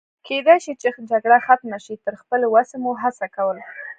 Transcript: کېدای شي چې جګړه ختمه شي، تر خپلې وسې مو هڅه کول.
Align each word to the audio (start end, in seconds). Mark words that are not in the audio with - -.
کېدای 0.27 0.57
شي 0.65 0.73
چې 0.81 0.87
جګړه 1.09 1.37
ختمه 1.45 1.77
شي، 1.85 1.95
تر 2.05 2.13
خپلې 2.21 2.45
وسې 2.53 2.77
مو 2.83 2.91
هڅه 3.01 3.25
کول. 3.35 3.57